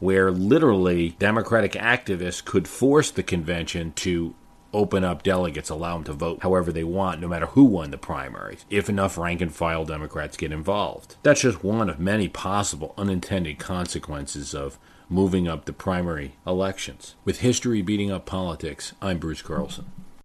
where 0.00 0.30
literally 0.30 1.10
Democratic 1.18 1.72
activists 1.72 2.44
could 2.44 2.66
force 2.66 3.10
the 3.10 3.22
convention 3.22 3.92
to 3.92 4.34
open 4.72 5.04
up 5.04 5.22
delegates, 5.22 5.70
allow 5.70 5.94
them 5.94 6.04
to 6.04 6.12
vote 6.12 6.42
however 6.42 6.72
they 6.72 6.84
want, 6.84 7.20
no 7.20 7.28
matter 7.28 7.46
who 7.46 7.64
won 7.64 7.90
the 7.90 7.98
primaries, 7.98 8.64
if 8.70 8.88
enough 8.88 9.18
rank 9.18 9.40
and 9.40 9.54
file 9.54 9.84
Democrats 9.84 10.36
get 10.36 10.52
involved. 10.52 11.16
That's 11.22 11.42
just 11.42 11.64
one 11.64 11.88
of 11.88 11.98
many 11.98 12.28
possible 12.28 12.94
unintended 12.96 13.58
consequences 13.58 14.54
of 14.54 14.78
moving 15.08 15.46
up 15.46 15.66
the 15.66 15.72
primary 15.72 16.36
elections. 16.46 17.14
With 17.24 17.40
history 17.40 17.82
beating 17.82 18.10
up 18.10 18.26
politics, 18.26 18.94
I'm 19.02 19.18
Bruce 19.18 19.42
Carlson. 19.42 19.86